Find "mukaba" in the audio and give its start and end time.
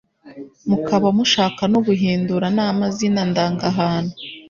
0.69-1.07